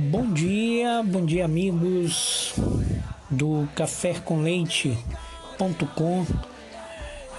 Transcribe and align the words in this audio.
Bom 0.00 0.32
dia, 0.32 1.02
bom 1.02 1.26
dia 1.26 1.44
amigos 1.44 2.54
do 3.28 3.68
Café. 3.74 4.14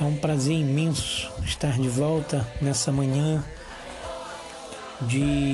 É 0.02 0.04
um 0.04 0.18
prazer 0.18 0.58
imenso 0.58 1.32
estar 1.46 1.80
de 1.80 1.88
volta 1.88 2.46
nessa 2.62 2.92
manhã 2.92 3.42
de 5.04 5.54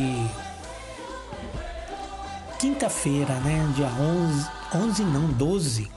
quinta-feira, 2.57 3.35
né? 3.41 3.71
Dia 3.75 3.87
11, 3.87 4.49
11 4.73 5.03
não, 5.03 5.27
12. 5.33 5.91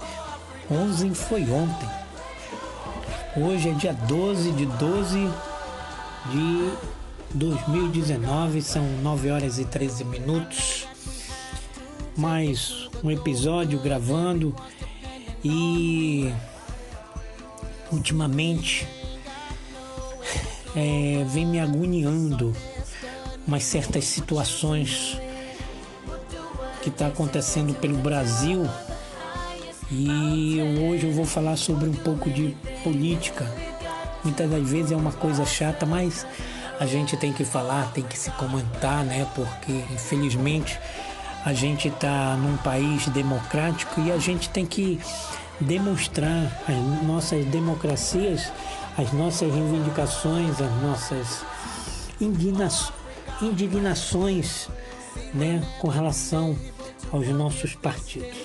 11 0.70 1.14
foi 1.14 1.50
ontem. 1.50 1.88
Hoje 3.34 3.70
é 3.70 3.72
dia 3.72 3.94
12 3.94 4.52
de 4.52 4.66
12 4.66 5.30
de 6.26 6.72
2019, 7.34 8.60
são 8.60 8.86
9 9.02 9.30
horas 9.30 9.58
e 9.58 9.64
13 9.64 10.04
minutos. 10.04 10.87
Mais 12.18 12.90
um 13.04 13.12
episódio 13.12 13.78
gravando 13.78 14.52
e 15.44 16.34
ultimamente 17.92 18.88
é, 20.74 21.24
vem 21.28 21.46
me 21.46 21.60
agoniando 21.60 22.52
umas 23.46 23.62
certas 23.62 24.04
situações 24.04 25.16
que 26.82 26.88
está 26.88 27.06
acontecendo 27.06 27.72
pelo 27.74 27.98
Brasil 27.98 28.68
e 29.88 30.58
hoje 30.60 31.06
eu 31.06 31.12
vou 31.12 31.24
falar 31.24 31.54
sobre 31.54 31.88
um 31.88 31.94
pouco 31.94 32.28
de 32.28 32.56
política. 32.82 33.46
Muitas 34.24 34.50
das 34.50 34.68
vezes 34.68 34.90
é 34.90 34.96
uma 34.96 35.12
coisa 35.12 35.46
chata, 35.46 35.86
mas 35.86 36.26
a 36.80 36.84
gente 36.84 37.16
tem 37.16 37.32
que 37.32 37.44
falar, 37.44 37.92
tem 37.92 38.02
que 38.02 38.18
se 38.18 38.32
comentar, 38.32 39.04
né? 39.04 39.24
Porque 39.36 39.70
infelizmente 39.94 40.80
a 41.44 41.52
gente 41.52 41.88
está 41.88 42.36
num 42.36 42.56
país 42.58 43.06
democrático 43.08 44.00
e 44.00 44.12
a 44.12 44.18
gente 44.18 44.48
tem 44.50 44.66
que 44.66 45.00
demonstrar 45.60 46.62
as 46.68 47.02
nossas 47.06 47.44
democracias, 47.46 48.52
as 48.96 49.12
nossas 49.12 49.52
reivindicações, 49.52 50.60
as 50.60 50.82
nossas 50.82 51.44
indignações, 53.40 54.68
né, 55.34 55.62
com 55.80 55.88
relação 55.88 56.56
aos 57.12 57.28
nossos 57.28 57.74
partidos. 57.74 58.36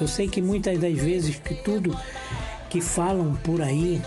Eu 0.00 0.08
sei 0.08 0.28
que 0.28 0.40
muitas 0.40 0.78
das 0.78 0.94
vezes 0.98 1.36
que 1.36 1.54
tudo 1.54 1.96
que 2.70 2.80
falam 2.80 3.34
por 3.42 3.60
aí 3.60 4.00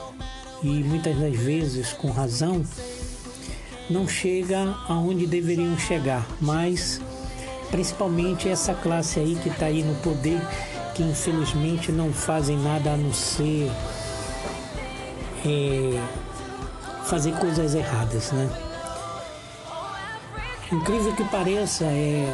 e 0.64 0.68
muitas 0.68 1.18
das 1.18 1.36
vezes 1.36 1.94
com 1.94 2.10
razão 2.10 2.64
não 3.90 4.08
chega 4.08 4.76
aonde 4.88 5.28
deveriam 5.28 5.78
chegar, 5.78 6.26
mas 6.42 7.00
principalmente 7.76 8.48
essa 8.48 8.74
classe 8.74 9.20
aí 9.20 9.36
que 9.44 9.50
está 9.50 9.66
aí 9.66 9.84
no 9.84 9.96
poder 9.96 10.40
que 10.94 11.04
infelizmente 11.04 11.92
não 11.92 12.14
fazem 12.14 12.58
nada 12.58 12.94
a 12.94 12.96
não 12.96 13.12
ser 13.12 13.70
é, 15.46 16.02
fazer 17.04 17.34
coisas 17.34 17.76
erradas, 17.76 18.32
né? 18.32 18.50
Incrível 20.72 21.14
que 21.18 21.26
pareça, 21.26 21.84
é, 21.84 22.34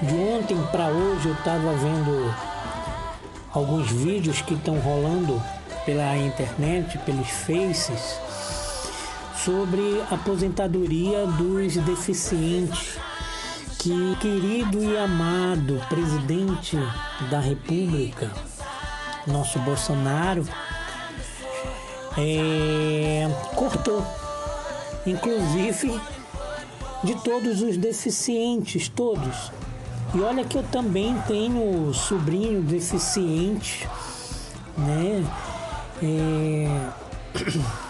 de 0.00 0.14
ontem 0.14 0.56
para 0.72 0.88
hoje 0.88 1.28
eu 1.28 1.34
estava 1.34 1.74
vendo 1.74 2.34
alguns 3.52 3.90
vídeos 3.90 4.40
que 4.40 4.54
estão 4.54 4.78
rolando 4.78 5.42
pela 5.84 6.16
internet, 6.16 6.96
pelos 7.00 7.28
faces, 7.28 8.18
sobre 9.44 10.02
aposentadoria 10.10 11.26
dos 11.26 11.76
deficientes 11.76 12.96
que 13.86 14.16
querido 14.16 14.82
e 14.82 14.98
amado 14.98 15.80
presidente 15.88 16.76
da 17.30 17.38
República, 17.38 18.32
nosso 19.28 19.60
Bolsonaro, 19.60 20.44
é, 22.18 23.28
cortou, 23.54 24.04
inclusive 25.06 26.00
de 27.04 27.14
todos 27.22 27.62
os 27.62 27.76
deficientes, 27.76 28.88
todos. 28.88 29.52
E 30.12 30.20
olha 30.20 30.44
que 30.44 30.58
eu 30.58 30.64
também 30.64 31.16
tenho 31.28 31.94
sobrinho 31.94 32.62
deficiente, 32.62 33.88
né? 34.76 35.24
É... 36.02 36.90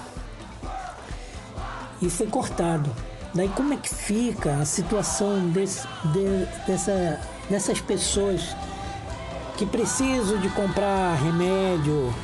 E 2.03 2.11
foi 2.11 2.27
cortado. 2.27 2.95
Daí 3.34 3.48
como 3.50 3.75
é 3.75 3.76
que 3.76 3.94
fica 3.94 4.54
a 4.54 4.64
situação 4.64 5.48
desse, 5.50 5.87
de, 6.04 6.47
dessa, 6.66 7.20
dessas 7.50 7.81
pessoas 7.81 8.56
que 9.56 9.66
precisam 9.66 10.38
de 10.38 10.48
comprar 10.50 11.14
remédio, 11.16 12.14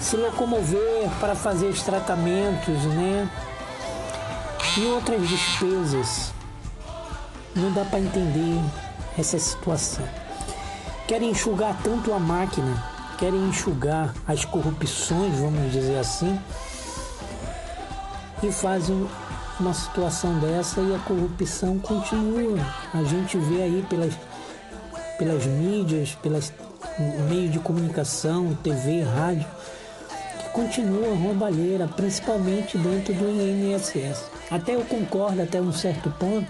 se 0.00 0.16
locomover 0.16 1.08
para 1.18 1.34
fazer 1.34 1.66
os 1.66 1.82
tratamentos, 1.82 2.84
né? 2.84 3.28
E 4.76 4.86
outras 4.86 5.28
despesas. 5.28 6.32
Não 7.54 7.72
dá 7.72 7.84
para 7.84 8.00
entender 8.00 8.60
essa 9.16 9.38
situação. 9.38 10.04
Querem 11.06 11.30
enxugar 11.30 11.76
tanto 11.82 12.12
a 12.12 12.18
máquina, 12.18 12.82
querem 13.16 13.48
enxugar 13.48 14.12
as 14.26 14.44
corrupções, 14.44 15.38
vamos 15.38 15.72
dizer 15.72 15.98
assim, 15.98 16.38
e 18.42 18.50
fazem 18.50 19.08
uma 19.58 19.72
situação 19.72 20.38
dessa 20.38 20.80
e 20.80 20.94
a 20.94 20.98
corrupção 21.00 21.78
continua. 21.78 22.58
A 22.92 23.02
gente 23.04 23.36
vê 23.38 23.62
aí 23.62 23.84
pelas, 23.88 24.14
pelas 25.18 25.46
mídias, 25.46 26.16
pelas 26.22 26.52
meios 27.28 27.52
de 27.52 27.58
comunicação, 27.58 28.56
TV, 28.62 29.02
rádio, 29.02 29.46
que 30.38 30.48
continua 30.50 31.14
roubalheira, 31.16 31.88
principalmente 31.88 32.76
dentro 32.78 33.14
do 33.14 33.28
INSS. 33.30 34.24
Até 34.50 34.74
eu 34.74 34.84
concordo 34.84 35.42
até 35.42 35.60
um 35.60 35.72
certo 35.72 36.10
ponto 36.10 36.46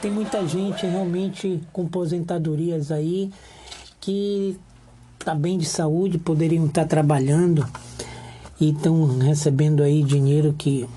tem 0.00 0.10
muita 0.10 0.46
gente 0.46 0.86
realmente 0.86 1.60
com 1.72 1.86
aposentadorias 1.86 2.92
aí 2.92 3.30
que 4.00 4.56
está 5.18 5.34
bem 5.34 5.58
de 5.58 5.66
saúde, 5.66 6.18
poderiam 6.18 6.66
estar 6.66 6.82
tá 6.82 6.88
trabalhando 6.88 7.66
e 8.60 8.70
estão 8.70 9.18
recebendo 9.18 9.82
aí 9.82 10.02
dinheiro 10.02 10.54
que 10.56 10.88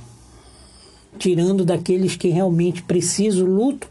tirando 1.18 1.66
daqueles 1.66 2.16
que 2.16 2.30
realmente 2.30 2.82
precisam 2.84 3.48
luto 3.48 3.88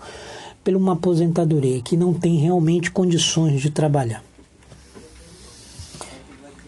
por 0.63 0.75
uma 0.75 0.93
aposentadoria, 0.93 1.81
que 1.81 1.97
não 1.97 2.13
tem 2.13 2.37
realmente 2.37 2.91
condições 2.91 3.61
de 3.61 3.71
trabalhar. 3.71 4.23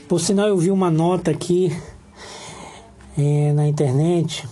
Por 0.08 0.20
sinal, 0.20 0.48
eu 0.48 0.58
vi 0.58 0.70
uma 0.70 0.90
nota 0.90 1.30
aqui 1.30 1.74
é, 3.16 3.52
na 3.52 3.66
internet, 3.66 4.46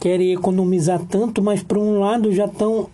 querem 0.00 0.32
economizar 0.32 1.00
tanto, 1.08 1.42
mas 1.42 1.62
por 1.62 1.78
um 1.78 1.98
lado 1.98 2.32
já 2.32 2.44
estão 2.46 2.88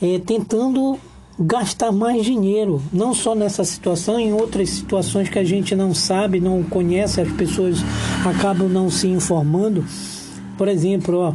é, 0.00 0.18
tentando 0.18 0.98
gastar 1.38 1.90
mais 1.90 2.24
dinheiro, 2.24 2.82
não 2.92 3.14
só 3.14 3.34
nessa 3.34 3.64
situação, 3.64 4.18
em 4.18 4.32
outras 4.32 4.68
situações 4.70 5.28
que 5.28 5.38
a 5.38 5.44
gente 5.44 5.74
não 5.74 5.94
sabe, 5.94 6.38
não 6.38 6.62
conhece, 6.62 7.20
as 7.20 7.32
pessoas 7.32 7.78
acabam 8.26 8.68
não 8.68 8.90
se 8.90 9.08
informando. 9.08 9.84
Por 10.60 10.68
exemplo, 10.68 11.16
ó, 11.16 11.34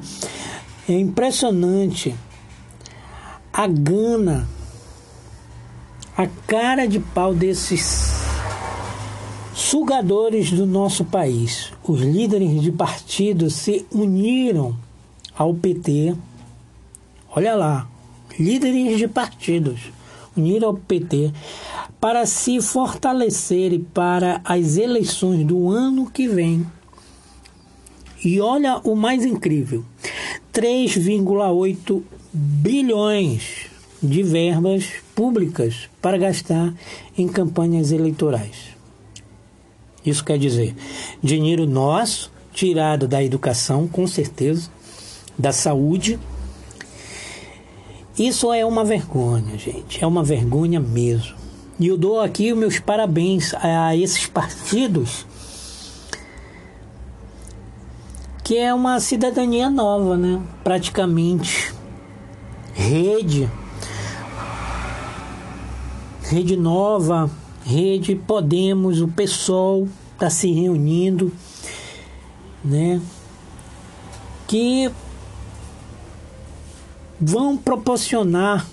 é 0.88 0.94
impressionante 0.94 2.14
a 3.52 3.66
gana, 3.66 4.48
a 6.16 6.28
cara 6.46 6.88
de 6.88 7.00
pau 7.00 7.34
desses 7.34 8.22
sugadores 9.52 10.52
do 10.52 10.68
nosso 10.68 11.04
país. 11.06 11.74
Os 11.84 12.02
líderes 12.02 12.62
de 12.62 12.72
partido 12.72 13.50
se 13.50 13.84
uniram 13.92 14.78
ao 15.36 15.56
PT. 15.56 16.16
Olha 17.36 17.56
lá, 17.56 17.90
líderes 18.38 19.00
de 19.00 19.08
partidos 19.08 19.92
uniram 20.38 20.68
ao 20.68 20.76
PT 20.76 21.34
para 22.00 22.28
se 22.28 22.62
fortalecerem 22.62 23.80
para 23.92 24.40
as 24.46 24.78
eleições 24.78 25.44
do 25.44 25.72
ano 25.72 26.12
que 26.12 26.28
vem. 26.28 26.64
E 28.26 28.42
olha 28.42 28.82
o 28.84 28.96
mais 28.96 29.24
incrível: 29.24 29.86
3,8 30.52 32.02
bilhões 32.34 33.68
de 34.02 34.24
verbas 34.24 34.86
públicas 35.14 35.88
para 36.02 36.18
gastar 36.18 36.74
em 37.16 37.28
campanhas 37.28 37.92
eleitorais. 37.92 38.76
Isso 40.04 40.26
quer 40.26 40.40
dizer, 40.40 40.76
dinheiro 41.22 41.68
nosso, 41.68 42.32
tirado 42.52 43.08
da 43.08 43.24
educação, 43.24 43.88
com 43.88 44.08
certeza, 44.08 44.72
da 45.38 45.52
saúde. 45.52 46.20
Isso 48.18 48.52
é 48.52 48.66
uma 48.66 48.84
vergonha, 48.84 49.58
gente. 49.58 50.04
É 50.04 50.08
uma 50.08 50.24
vergonha 50.24 50.80
mesmo. 50.80 51.36
E 51.80 51.88
eu 51.88 51.98
dou 51.98 52.20
aqui 52.20 52.54
meus 52.54 52.80
parabéns 52.80 53.54
a 53.56 53.96
esses 53.96 54.26
partidos 54.26 55.26
que 58.46 58.60
é 58.60 58.72
uma 58.72 59.00
cidadania 59.00 59.72
nova, 59.72 60.16
né? 60.16 60.40
Praticamente. 60.64 61.74
rede, 62.76 63.50
rede 66.22 66.56
nova, 66.56 67.28
rede 67.66 68.16
Podemos, 68.16 69.02
o 69.02 69.08
PSOL 69.08 69.88
está 70.14 70.30
se 70.30 70.52
reunindo, 70.52 71.32
né? 72.64 73.02
Que 74.46 74.92
vão 77.20 77.58
proporcionar 77.58 78.68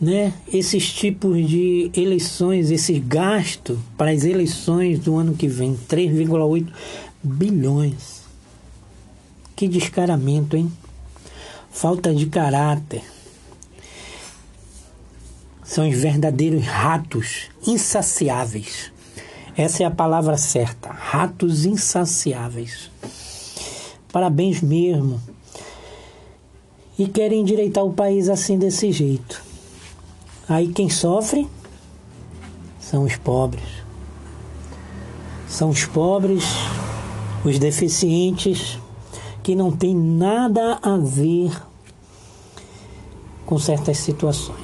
né, 0.00 0.32
esses 0.52 0.92
tipos 0.92 1.48
de 1.48 1.90
eleições, 1.94 2.70
esse 2.70 2.98
gasto 3.00 3.78
para 3.96 4.10
as 4.10 4.24
eleições 4.24 5.00
do 5.00 5.16
ano 5.16 5.34
que 5.34 5.48
vem, 5.48 5.78
3,8 5.88 6.68
bilhões. 7.22 8.22
Que 9.56 9.66
descaramento, 9.66 10.56
hein? 10.56 10.72
Falta 11.70 12.14
de 12.14 12.26
caráter. 12.26 13.02
São 15.64 15.88
os 15.88 15.96
verdadeiros 15.96 16.64
ratos 16.64 17.50
insaciáveis. 17.66 18.92
Essa 19.56 19.82
é 19.82 19.86
a 19.86 19.90
palavra 19.90 20.36
certa. 20.36 20.90
Ratos 20.90 21.66
insaciáveis. 21.66 22.90
Parabéns 24.12 24.62
mesmo. 24.62 25.20
E 26.96 27.06
querem 27.08 27.40
endireitar 27.40 27.84
o 27.84 27.92
país 27.92 28.28
assim 28.28 28.56
desse 28.56 28.92
jeito. 28.92 29.42
Aí 30.48 30.68
quem 30.68 30.88
sofre 30.88 31.46
são 32.80 33.04
os 33.04 33.16
pobres. 33.16 33.64
São 35.46 35.68
os 35.68 35.84
pobres, 35.84 36.44
os 37.44 37.58
deficientes, 37.58 38.78
que 39.42 39.54
não 39.54 39.70
tem 39.70 39.94
nada 39.94 40.78
a 40.82 40.96
ver 40.96 41.52
com 43.44 43.58
certas 43.58 43.98
situações. 43.98 44.58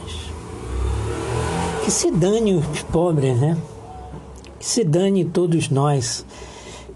Que 1.84 1.90
se 1.90 2.10
dane 2.10 2.54
os 2.54 2.82
pobres, 2.84 3.38
né? 3.38 3.58
Que 4.58 4.64
se 4.64 4.84
dane 4.84 5.24
todos 5.24 5.68
nós 5.68 6.24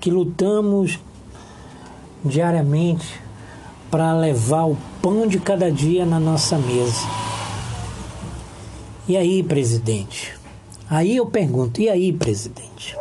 que 0.01 0.11
lutamos 0.11 0.99
diariamente 2.25 3.21
para 3.91 4.15
levar 4.15 4.65
o 4.65 4.77
pão 5.03 5.27
de 5.27 5.39
cada 5.39 5.71
dia 5.71 6.07
na 6.07 6.21
nossa 6.21 6.57
mesa. 6.57 7.18
E 9.09 9.17
aí, 9.17 9.43
presidente? 9.43 10.39
Aí 10.91 11.17
eu 11.17 11.25
pergunto, 11.25 11.81
e 11.81 11.89
aí, 11.89 12.13
presidente? 12.13 12.95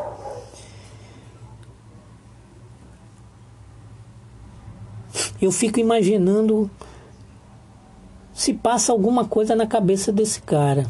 Eu 5.41 5.51
fico 5.51 5.81
imaginando 5.81 6.71
se 8.33 8.53
passa 8.53 8.93
alguma 8.93 9.25
coisa 9.25 9.53
na 9.53 9.67
cabeça 9.67 10.09
desse 10.09 10.41
cara. 10.41 10.89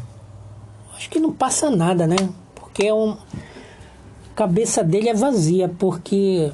Acho 0.94 1.10
que 1.10 1.18
não 1.18 1.32
passa 1.32 1.68
nada, 1.68 2.06
né? 2.06 2.16
Porque 2.54 2.86
é 2.86 2.94
um... 2.94 3.10
a 3.10 4.34
cabeça 4.36 4.84
dele 4.84 5.08
é 5.08 5.14
vazia, 5.14 5.68
porque 5.68 6.52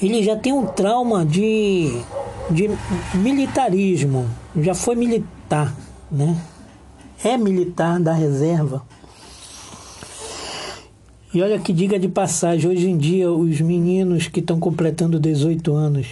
ele 0.00 0.22
já 0.22 0.36
tem 0.36 0.54
um 0.54 0.64
trauma 0.64 1.22
de, 1.26 2.02
de 2.50 2.70
militarismo, 3.14 4.26
já 4.56 4.74
foi 4.74 4.94
militar 4.94 5.74
né? 6.10 6.40
É 7.22 7.36
militar 7.36 8.00
da 8.00 8.12
reserva. 8.12 8.82
E 11.32 11.42
olha 11.42 11.58
que 11.58 11.72
diga 11.72 11.98
de 11.98 12.08
passagem, 12.08 12.70
hoje 12.70 12.88
em 12.88 12.96
dia 12.96 13.30
os 13.30 13.60
meninos 13.60 14.28
que 14.28 14.38
estão 14.38 14.60
completando 14.60 15.18
18 15.18 15.74
anos, 15.74 16.06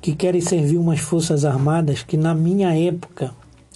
que 0.00 0.16
querem 0.16 0.40
servir 0.40 0.78
umas 0.78 0.98
forças 0.98 1.44
armadas, 1.44 2.02
que 2.02 2.16
na 2.16 2.34
minha 2.34 2.76
época 2.76 3.32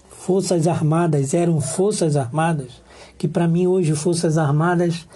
forças 0.08 0.66
armadas 0.66 1.34
eram 1.34 1.60
forças 1.60 2.16
armadas, 2.16 2.82
que 3.16 3.28
para 3.28 3.46
mim 3.46 3.68
hoje 3.68 3.94
forças 3.94 4.36
armadas, 4.36 5.06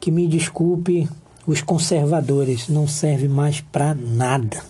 que 0.00 0.10
me 0.10 0.26
desculpe 0.26 1.08
os 1.46 1.62
conservadores, 1.62 2.68
não 2.68 2.88
serve 2.88 3.28
mais 3.28 3.60
para 3.60 3.94
nada. 3.94 4.60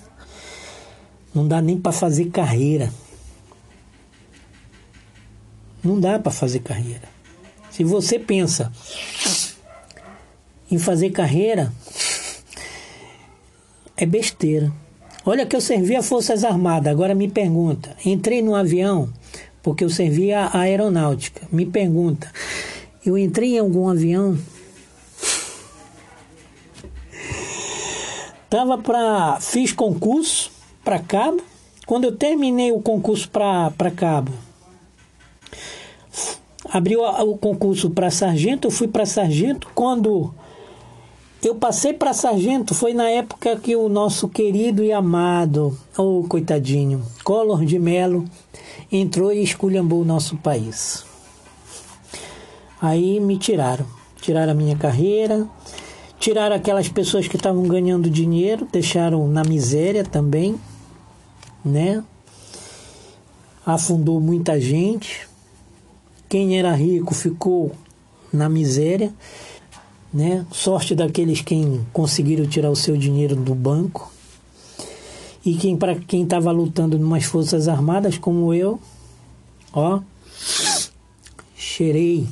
Não 1.34 1.48
dá 1.48 1.62
nem 1.62 1.78
para 1.78 1.92
fazer 1.92 2.26
carreira. 2.26 2.92
Não 5.82 5.98
dá 5.98 6.18
para 6.18 6.30
fazer 6.30 6.60
carreira. 6.60 7.08
Se 7.70 7.84
você 7.84 8.18
pensa 8.18 8.72
em 10.70 10.78
fazer 10.78 11.10
carreira, 11.10 11.72
é 13.96 14.06
besteira. 14.06 14.72
Olha 15.24 15.44
que 15.44 15.54
eu 15.54 15.60
servi 15.60 15.94
a 15.96 16.02
Forças 16.02 16.44
Armadas, 16.44 16.90
agora 16.90 17.14
me 17.14 17.28
pergunta. 17.28 17.96
Entrei 18.04 18.42
no 18.42 18.54
avião 18.54 19.12
porque 19.62 19.84
eu 19.84 19.90
servi 19.90 20.32
a 20.32 20.50
aeronáutica. 20.56 21.46
Me 21.52 21.66
pergunta, 21.66 22.30
eu 23.04 23.16
entrei 23.16 23.56
em 23.56 23.58
algum 23.58 23.88
avião? 23.88 24.38
Tava 28.48 28.78
para 28.78 29.38
fiz 29.40 29.72
concurso 29.72 30.50
para 30.84 30.98
cabo. 30.98 31.42
Quando 31.86 32.04
eu 32.04 32.16
terminei 32.16 32.72
o 32.72 32.80
concurso 32.80 33.28
para 33.30 33.90
cabo, 33.90 34.32
abriu 36.72 37.02
o 37.02 37.36
concurso 37.36 37.90
para 37.90 38.10
sargento, 38.10 38.68
eu 38.68 38.70
fui 38.70 38.86
para 38.86 39.04
sargento. 39.04 39.68
Quando 39.74 40.32
eu 41.42 41.54
passei 41.54 41.92
para 41.92 42.12
sargento, 42.12 42.74
foi 42.74 42.94
na 42.94 43.08
época 43.08 43.56
que 43.56 43.74
o 43.74 43.88
nosso 43.88 44.28
querido 44.28 44.84
e 44.84 44.92
amado, 44.92 45.76
oh 45.96 46.24
coitadinho, 46.28 47.02
Collor 47.24 47.64
de 47.64 47.78
Mello, 47.78 48.24
entrou 48.92 49.32
e 49.32 49.42
esculhambou 49.42 50.02
o 50.02 50.04
nosso 50.04 50.36
país. 50.36 51.04
Aí 52.80 53.18
me 53.20 53.36
tiraram, 53.36 53.86
tiraram 54.20 54.52
a 54.52 54.54
minha 54.54 54.76
carreira, 54.76 55.46
tiraram 56.18 56.54
aquelas 56.54 56.88
pessoas 56.88 57.26
que 57.26 57.36
estavam 57.36 57.62
ganhando 57.64 58.08
dinheiro, 58.08 58.68
deixaram 58.70 59.26
na 59.26 59.42
miséria 59.42 60.04
também, 60.04 60.60
né? 61.64 62.04
Afundou 63.64 64.20
muita 64.20 64.60
gente. 64.60 65.29
Quem 66.30 66.56
era 66.56 66.72
rico 66.72 67.12
ficou 67.12 67.72
na 68.32 68.48
miséria, 68.48 69.12
né? 70.14 70.46
Sorte 70.52 70.94
daqueles 70.94 71.40
quem 71.40 71.84
conseguiram 71.92 72.46
tirar 72.46 72.70
o 72.70 72.76
seu 72.76 72.96
dinheiro 72.96 73.34
do 73.34 73.52
banco. 73.52 74.12
E 75.44 75.56
quem 75.56 75.76
para 75.76 75.96
quem 75.96 76.22
estava 76.22 76.52
lutando 76.52 76.96
em 76.96 77.02
umas 77.02 77.24
forças 77.24 77.66
armadas 77.66 78.16
como 78.16 78.54
eu, 78.54 78.78
ó, 79.72 79.98
cheirei. 81.56 82.28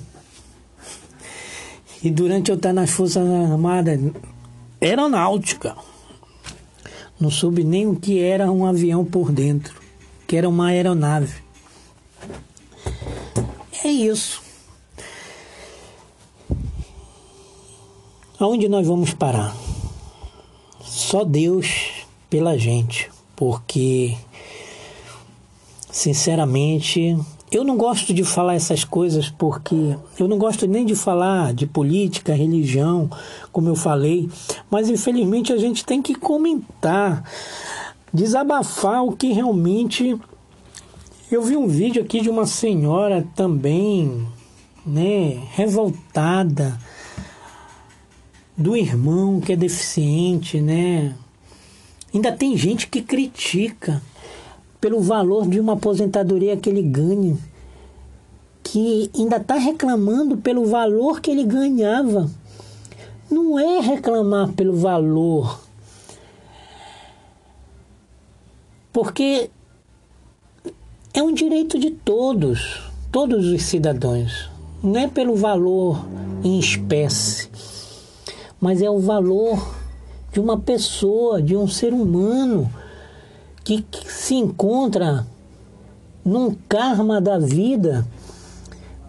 E 2.00 2.08
durante 2.08 2.52
eu 2.52 2.56
estar 2.56 2.72
nas 2.72 2.90
forças 2.90 3.28
armadas, 3.28 3.98
aeronáutica, 4.80 5.74
não 7.18 7.32
soube 7.32 7.64
nem 7.64 7.88
o 7.88 7.96
que 7.96 8.20
era 8.20 8.48
um 8.48 8.64
avião 8.64 9.04
por 9.04 9.32
dentro, 9.32 9.82
que 10.24 10.36
era 10.36 10.48
uma 10.48 10.68
aeronave. 10.68 11.47
É 13.88 13.90
isso. 13.90 14.42
Aonde 18.38 18.68
nós 18.68 18.86
vamos 18.86 19.14
parar? 19.14 19.56
Só 20.82 21.24
Deus 21.24 22.04
pela 22.28 22.58
gente, 22.58 23.10
porque 23.34 24.14
sinceramente 25.90 27.16
eu 27.50 27.64
não 27.64 27.78
gosto 27.78 28.12
de 28.12 28.24
falar 28.24 28.56
essas 28.56 28.84
coisas 28.84 29.30
porque 29.30 29.96
eu 30.18 30.28
não 30.28 30.36
gosto 30.36 30.66
nem 30.66 30.84
de 30.84 30.94
falar 30.94 31.54
de 31.54 31.66
política, 31.66 32.34
religião, 32.34 33.10
como 33.50 33.70
eu 33.70 33.74
falei, 33.74 34.28
mas 34.70 34.90
infelizmente 34.90 35.50
a 35.50 35.56
gente 35.56 35.82
tem 35.82 36.02
que 36.02 36.14
comentar, 36.14 37.24
desabafar 38.12 39.02
o 39.02 39.16
que 39.16 39.32
realmente 39.32 40.20
eu 41.30 41.42
vi 41.42 41.56
um 41.56 41.66
vídeo 41.66 42.02
aqui 42.02 42.20
de 42.22 42.30
uma 42.30 42.46
senhora 42.46 43.26
também, 43.36 44.26
né, 44.86 45.42
revoltada 45.52 46.78
do 48.56 48.74
irmão 48.74 49.40
que 49.40 49.52
é 49.52 49.56
deficiente, 49.56 50.60
né? 50.60 51.14
Ainda 52.14 52.32
tem 52.32 52.56
gente 52.56 52.86
que 52.88 53.02
critica 53.02 54.02
pelo 54.80 55.00
valor 55.00 55.46
de 55.46 55.60
uma 55.60 55.74
aposentadoria 55.74 56.56
que 56.56 56.70
ele 56.70 56.82
ganha, 56.82 57.36
que 58.62 59.10
ainda 59.14 59.36
está 59.36 59.56
reclamando 59.56 60.38
pelo 60.38 60.64
valor 60.64 61.20
que 61.20 61.30
ele 61.30 61.44
ganhava. 61.44 62.30
Não 63.30 63.58
é 63.58 63.80
reclamar 63.80 64.52
pelo 64.52 64.74
valor, 64.74 65.60
porque 68.90 69.50
é 71.14 71.22
um 71.22 71.32
direito 71.32 71.78
de 71.78 71.90
todos, 71.90 72.82
todos 73.10 73.46
os 73.46 73.62
cidadãos. 73.62 74.50
Não 74.82 74.96
é 74.96 75.08
pelo 75.08 75.34
valor 75.34 76.06
em 76.44 76.58
espécie, 76.58 77.48
mas 78.60 78.80
é 78.82 78.90
o 78.90 79.00
valor 79.00 79.74
de 80.32 80.38
uma 80.38 80.58
pessoa, 80.58 81.42
de 81.42 81.56
um 81.56 81.66
ser 81.66 81.92
humano 81.92 82.70
que, 83.64 83.84
se 84.06 84.34
encontra 84.34 85.26
num 86.24 86.54
karma 86.68 87.20
da 87.20 87.38
vida, 87.38 88.06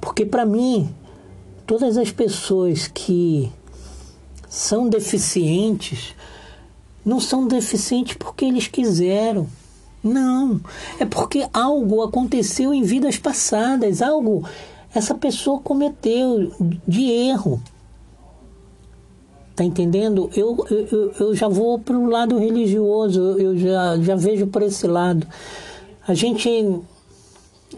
porque 0.01 0.25
para 0.25 0.45
mim, 0.45 0.89
todas 1.67 1.97
as 1.97 2.11
pessoas 2.11 2.87
que 2.87 3.51
são 4.47 4.89
deficientes 4.89 6.15
não 7.05 7.19
são 7.19 7.47
deficientes 7.47 8.15
porque 8.17 8.45
eles 8.45 8.67
quiseram. 8.67 9.47
Não, 10.03 10.61
é 10.99 11.05
porque 11.05 11.47
algo 11.53 12.01
aconteceu 12.01 12.73
em 12.73 12.83
vidas 12.83 13.17
passadas, 13.17 14.01
algo 14.01 14.45
essa 14.93 15.13
pessoa 15.13 15.59
cometeu 15.59 16.51
de 16.87 17.03
erro. 17.11 17.61
Tá 19.55 19.63
entendendo? 19.63 20.29
Eu, 20.35 20.65
eu, 20.69 21.11
eu 21.19 21.35
já 21.35 21.49
vou 21.49 21.77
para 21.79 21.97
o 21.97 22.09
lado 22.09 22.37
religioso, 22.37 23.19
eu 23.37 23.57
já, 23.57 23.97
já 23.97 24.15
vejo 24.15 24.47
por 24.47 24.61
esse 24.61 24.87
lado. 24.87 25.27
A 26.07 26.13
gente, 26.13 26.49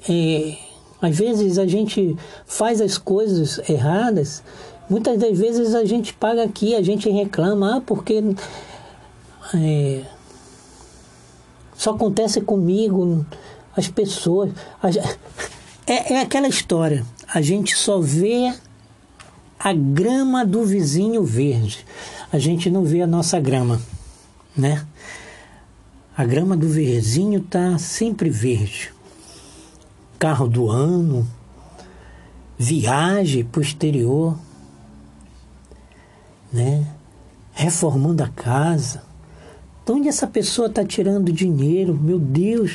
é, 0.07 0.57
às 1.01 1.17
vezes, 1.17 1.57
a 1.57 1.65
gente 1.65 2.15
faz 2.45 2.79
as 2.79 2.99
coisas 2.99 3.59
erradas, 3.67 4.43
muitas 4.87 5.17
das 5.17 5.37
vezes 5.39 5.73
a 5.73 5.83
gente 5.83 6.13
paga 6.13 6.43
aqui, 6.43 6.75
a 6.75 6.83
gente 6.83 7.09
reclama, 7.09 7.77
ah, 7.77 7.81
porque 7.81 8.23
é, 9.55 10.01
só 11.81 11.89
acontece 11.89 12.39
comigo, 12.41 13.25
as 13.75 13.87
pessoas. 13.87 14.51
é, 15.87 16.13
é 16.13 16.21
aquela 16.21 16.47
história, 16.47 17.03
a 17.27 17.41
gente 17.41 17.75
só 17.75 17.99
vê 17.99 18.53
a 19.57 19.73
grama 19.73 20.45
do 20.45 20.63
vizinho 20.63 21.23
verde. 21.23 21.83
A 22.31 22.37
gente 22.37 22.69
não 22.69 22.83
vê 22.83 23.01
a 23.01 23.07
nossa 23.07 23.39
grama, 23.39 23.81
né? 24.55 24.85
A 26.15 26.23
grama 26.23 26.55
do 26.55 26.69
vizinho 26.69 27.41
tá 27.41 27.79
sempre 27.79 28.29
verde. 28.29 28.93
Carro 30.19 30.47
do 30.47 30.69
ano, 30.69 31.27
viagem 32.59 33.43
posterior, 33.43 34.37
né? 36.53 36.85
Reformando 37.53 38.23
a 38.23 38.27
casa. 38.27 39.09
De 39.85 39.91
onde 39.91 40.07
essa 40.07 40.27
pessoa 40.27 40.67
está 40.67 40.85
tirando 40.85 41.31
dinheiro? 41.31 41.93
Meu 41.93 42.19
Deus! 42.19 42.73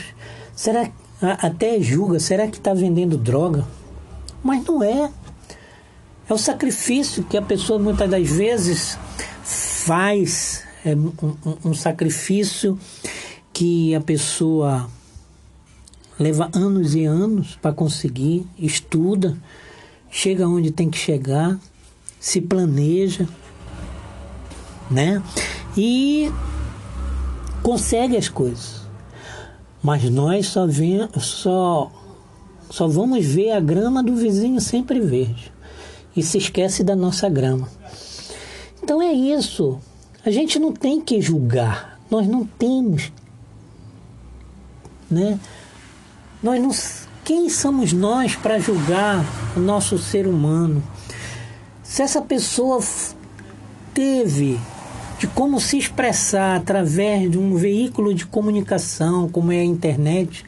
Será 0.54 0.90
até 1.20 1.80
julga? 1.80 2.18
Será 2.18 2.46
que 2.48 2.58
está 2.58 2.74
vendendo 2.74 3.16
droga? 3.16 3.66
Mas 4.42 4.64
não 4.64 4.82
é. 4.82 5.10
É 6.28 6.34
o 6.34 6.38
sacrifício 6.38 7.22
que 7.24 7.36
a 7.36 7.42
pessoa 7.42 7.78
muitas 7.78 8.10
das 8.10 8.28
vezes 8.28 8.98
faz, 9.44 10.64
é 10.84 10.94
um, 10.96 11.12
um, 11.22 11.70
um 11.70 11.74
sacrifício 11.74 12.78
que 13.52 13.94
a 13.94 14.00
pessoa 14.00 14.90
leva 16.18 16.50
anos 16.52 16.94
e 16.94 17.04
anos 17.04 17.56
para 17.62 17.72
conseguir, 17.72 18.46
estuda, 18.58 19.36
chega 20.10 20.48
onde 20.48 20.72
tem 20.72 20.90
que 20.90 20.98
chegar, 20.98 21.58
se 22.18 22.40
planeja, 22.40 23.28
né? 24.90 25.22
E 25.76 26.32
consegue 27.66 28.16
as 28.16 28.28
coisas. 28.28 28.82
Mas 29.82 30.08
nós 30.08 30.46
só, 30.46 30.68
vem, 30.68 31.08
só, 31.18 31.90
só 32.70 32.86
vamos 32.86 33.26
ver 33.26 33.50
a 33.50 33.58
grama 33.58 34.04
do 34.04 34.14
vizinho 34.14 34.60
sempre 34.60 35.00
verde 35.00 35.52
e 36.14 36.22
se 36.22 36.38
esquece 36.38 36.84
da 36.84 36.94
nossa 36.94 37.28
grama. 37.28 37.68
Então 38.80 39.02
é 39.02 39.12
isso. 39.12 39.80
A 40.24 40.30
gente 40.30 40.60
não 40.60 40.72
tem 40.72 41.00
que 41.00 41.20
julgar. 41.20 41.98
Nós 42.08 42.28
não 42.28 42.46
temos. 42.46 43.10
Né? 45.10 45.36
Nós 46.40 46.62
não, 46.62 46.70
quem 47.24 47.50
somos 47.50 47.92
nós 47.92 48.36
para 48.36 48.60
julgar 48.60 49.24
o 49.56 49.60
nosso 49.60 49.98
ser 49.98 50.28
humano? 50.28 50.80
Se 51.82 52.00
essa 52.00 52.22
pessoa 52.22 52.78
teve 53.92 54.56
de 55.18 55.26
como 55.26 55.60
se 55.60 55.78
expressar 55.78 56.56
através 56.56 57.30
de 57.30 57.38
um 57.38 57.56
veículo 57.56 58.14
de 58.14 58.26
comunicação, 58.26 59.28
como 59.28 59.50
é 59.50 59.60
a 59.60 59.64
internet, 59.64 60.44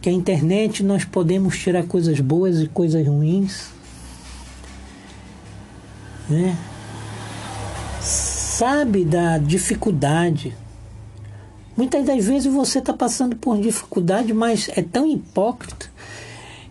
que 0.00 0.08
a 0.08 0.12
internet 0.12 0.82
nós 0.82 1.04
podemos 1.04 1.58
tirar 1.58 1.84
coisas 1.84 2.18
boas 2.20 2.60
e 2.60 2.68
coisas 2.68 3.06
ruins, 3.06 3.70
né? 6.28 6.56
sabe 8.00 9.04
da 9.04 9.38
dificuldade. 9.38 10.56
Muitas 11.76 12.04
das 12.04 12.24
vezes 12.24 12.52
você 12.52 12.80
está 12.80 12.92
passando 12.92 13.36
por 13.36 13.56
dificuldade, 13.60 14.32
mas 14.32 14.68
é 14.74 14.82
tão 14.82 15.06
hipócrita 15.06 15.88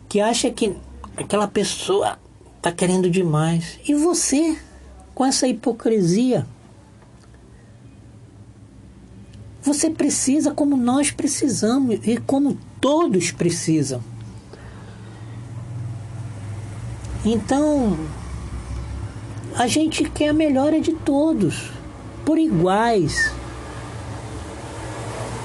que 0.09 0.19
acha 0.19 0.49
que 0.51 0.75
aquela 1.15 1.47
pessoa 1.47 2.19
está 2.57 2.71
querendo 2.71 3.09
demais. 3.09 3.79
E 3.87 3.93
você, 3.93 4.57
com 5.15 5.25
essa 5.25 5.47
hipocrisia, 5.47 6.45
você 9.67 9.89
precisa 9.89 10.51
como 10.51 10.77
nós 10.77 11.11
precisamos 11.11 11.99
e 12.03 12.17
como 12.17 12.57
todos 12.79 13.31
precisam. 13.31 14.01
Então, 17.25 17.97
a 19.55 19.67
gente 19.67 20.09
quer 20.09 20.29
a 20.29 20.33
melhora 20.33 20.79
de 20.79 20.93
todos, 20.93 21.69
por 22.25 22.39
iguais. 22.39 23.29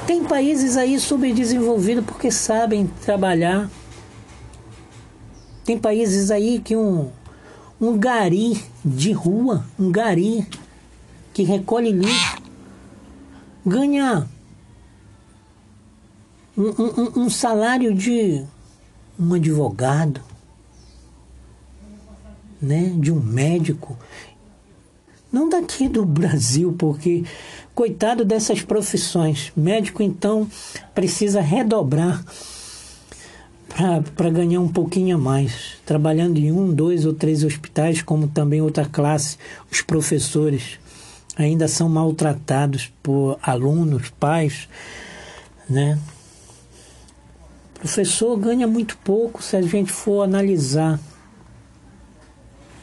Tem 0.07 0.23
países 0.23 0.76
aí 0.76 1.00
subdesenvolvidos 1.00 2.05
porque 2.05 2.31
sabem 2.31 2.87
trabalhar. 3.05 3.69
Tem 5.64 5.76
países 5.76 6.31
aí 6.31 6.61
que 6.61 6.76
um, 6.76 7.11
um 7.81 7.99
gari 7.99 8.62
de 8.85 9.11
rua, 9.11 9.64
um 9.79 9.91
gari 9.91 10.47
que 11.33 11.43
recolhe 11.43 11.91
lixo, 11.91 12.42
ganha 13.64 14.28
um, 16.57 16.69
um, 16.69 17.25
um 17.25 17.31
salário 17.31 17.95
de 17.95 18.45
um 19.19 19.35
advogado 19.35 20.21
né, 22.62 22.92
de 22.97 23.11
um 23.12 23.19
médico, 23.19 23.99
não 25.33 25.49
daqui 25.49 25.88
do 25.88 26.07
Brasil, 26.07 26.75
porque 26.78 27.25
coitado 27.75 28.25
dessas 28.25 28.62
profissões, 28.62 29.50
médico 29.57 30.02
então 30.02 30.49
precisa 30.95 31.40
redobrar 31.40 32.25
para 34.14 34.28
ganhar 34.28 34.61
um 34.61 34.69
pouquinho 34.69 35.16
a 35.16 35.19
mais, 35.19 35.78
trabalhando 35.87 36.38
em 36.38 36.52
um, 36.52 36.73
dois 36.73 37.07
ou 37.07 37.14
três 37.14 37.42
hospitais, 37.42 38.02
como 38.02 38.28
também 38.28 38.61
outra 38.61 38.85
classe, 38.85 39.38
os 39.71 39.81
professores 39.81 40.78
ainda 41.37 41.67
são 41.69 41.89
maltratados 41.89 42.93
por 43.03 43.39
alunos, 43.43 44.11
pais, 44.11 44.69
né? 45.69 45.99
O 47.77 47.81
professor 47.81 48.37
ganha 48.37 48.67
muito 48.67 48.97
pouco 48.99 49.43
se 49.43 49.57
a 49.57 49.62
gente 49.62 49.91
for 49.91 50.23
analisar 50.23 51.01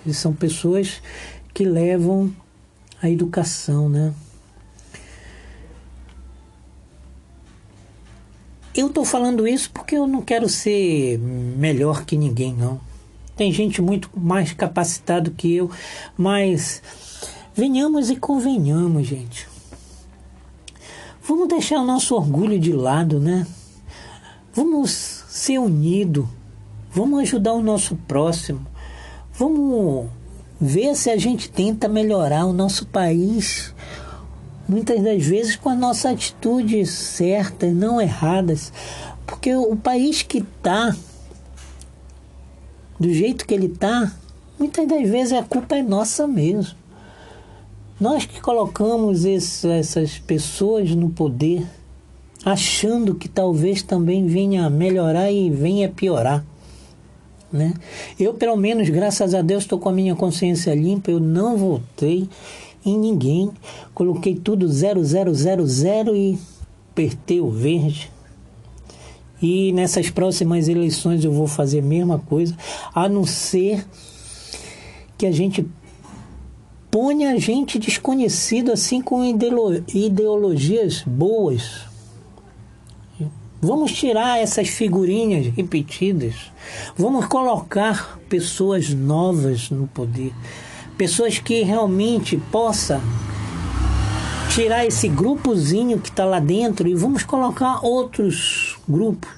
e 0.06 0.13
são 0.13 0.34
pessoas 0.34 1.01
que 1.53 1.63
levam 1.63 2.34
a 3.01 3.10
educação, 3.10 3.88
né? 3.88 4.13
Eu 8.74 8.88
estou 8.88 9.03
falando 9.03 9.48
isso 9.48 9.72
porque 9.72 9.96
eu 9.96 10.08
não 10.08 10.22
quero 10.22 10.48
ser 10.48 11.18
melhor 11.18 12.06
que 12.06 12.15
ninguém, 12.18 12.53
não. 12.53 12.79
Tem 13.36 13.51
gente 13.51 13.82
muito 13.82 14.10
mais 14.18 14.53
capacitada 14.53 15.32
que 15.32 15.56
eu, 15.56 15.72
mas 16.18 16.82
venhamos 17.60 18.10
e 18.10 18.16
convenhamos, 18.16 19.06
gente. 19.06 19.46
Vamos 21.22 21.50
deixar 21.50 21.82
o 21.82 21.86
nosso 21.86 22.16
orgulho 22.16 22.58
de 22.58 22.72
lado, 22.72 23.20
né? 23.20 23.46
Vamos 24.54 24.92
ser 25.28 25.60
unidos. 25.60 26.25
Vamos 26.89 27.20
ajudar 27.20 27.54
o 27.54 27.62
nosso 27.62 27.98
próximo. 28.08 28.66
Vamos 29.34 30.10
ver 30.60 30.96
se 30.96 31.10
a 31.10 31.18
gente 31.18 31.50
tenta 31.50 31.89
melhorar 31.89 32.46
o 32.46 32.54
nosso 32.54 32.88
país, 32.88 33.75
muitas 34.68 35.04
das 35.04 35.25
vezes 35.25 35.58
com 35.58 35.70
as 35.70 35.78
nossas 35.78 36.13
atitudes 36.13 36.89
certas, 36.89 37.74
não 37.74 38.00
erradas, 38.00 38.72
porque 39.28 39.54
o 39.54 39.75
país 39.75 40.24
que 40.24 40.38
está 40.38 40.96
do 42.98 43.13
jeito 43.13 43.46
que 43.46 43.54
ele 43.54 43.68
está, 43.68 44.13
muitas 44.58 44.88
das 44.88 45.10
vezes 45.10 45.34
a 45.34 45.44
culpa 45.44 45.75
é 45.75 45.84
nossa 45.84 46.25
mesmo. 46.25 46.78
Nós 48.00 48.25
que 48.25 48.39
colocamos 48.39 49.25
esse, 49.25 49.68
essas 49.68 50.18
pessoas 50.20 50.96
no 50.96 51.10
poder, 51.10 51.68
achando 52.46 53.13
que 53.13 53.27
talvez 53.27 53.84
também 53.84 54.25
venha 54.25 54.65
a 54.65 54.70
melhorar 54.70 55.29
e 55.32 55.50
venha 55.50 55.88
a 55.88 55.91
piorar. 55.91 56.46
Né? 57.51 57.74
Eu, 58.18 58.34
pelo 58.34 58.56
menos, 58.56 58.89
graças 58.89 59.34
a 59.34 59.41
Deus, 59.41 59.63
estou 59.63 59.79
com 59.79 59.89
a 59.89 59.94
minha 59.94 60.15
consciência 60.15 60.74
limpa, 60.74 61.12
eu 61.12 61.20
não 61.20 61.58
voltei 61.58 62.29
em 62.86 62.98
ninguém. 62.98 63.51
Coloquei 63.94 64.36
tudo 64.36 64.68
0000 64.68 66.15
e 66.15 66.39
apertei 66.91 67.41
o 67.41 67.50
verde. 67.50 68.10
E 69.41 69.72
nessas 69.74 70.10
próximas 70.10 70.68
eleições 70.68 71.24
eu 71.24 71.32
vou 71.32 71.48
fazer 71.48 71.79
a 71.79 71.84
mesma 71.84 72.20
coisa, 72.20 72.56
a 72.94 73.10
não 73.10 73.25
ser 73.25 73.86
que 75.18 75.25
a 75.25 75.32
gente 75.32 75.65
ponha 76.91 77.39
gente 77.39 77.77
desconhecido 77.77 78.72
assim 78.72 79.01
com 79.01 79.24
ideologias 79.24 81.03
boas. 81.05 81.88
Vamos 83.62 83.91
tirar 83.91 84.39
essas 84.39 84.69
figurinhas 84.69 85.53
repetidas. 85.53 86.34
Vamos 86.98 87.25
colocar 87.25 88.17
pessoas 88.29 88.89
novas 88.93 89.69
no 89.69 89.86
poder. 89.88 90.34
Pessoas 90.98 91.39
que 91.39 91.62
realmente 91.63 92.38
possam 92.51 93.01
tirar 94.53 94.86
esse 94.86 95.08
grupozinho 95.08 96.00
que 96.00 96.10
está 96.10 96.25
lá 96.25 96.39
dentro 96.39 96.88
e 96.88 96.96
vamos 96.96 97.24
colocar 97.24 97.86
outros 97.86 98.77
grupos. 98.88 99.29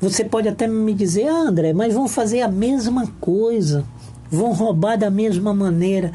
Você 0.00 0.24
pode 0.24 0.48
até 0.48 0.66
me 0.66 0.94
dizer, 0.94 1.28
ah, 1.28 1.42
André, 1.42 1.72
mas 1.72 1.94
vão 1.94 2.08
fazer 2.08 2.40
a 2.40 2.48
mesma 2.48 3.06
coisa, 3.20 3.84
vão 4.30 4.52
roubar 4.52 4.96
da 4.96 5.10
mesma 5.10 5.52
maneira. 5.52 6.12